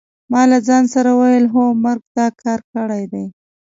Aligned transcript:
ما 0.31 0.41
له 0.51 0.57
ځان 0.67 0.83
سره 0.93 1.09
وویل: 1.13 1.45
هو 1.53 1.63
مرګ 1.83 2.03
دا 2.17 2.27
کار 2.41 2.59
کړی 2.73 3.03
دی. 3.13 3.25